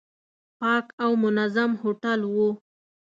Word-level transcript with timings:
پاک 0.59 0.85
او 1.03 1.11
منظم 1.23 1.71
هوټل 1.81 2.21
و. 2.33 2.35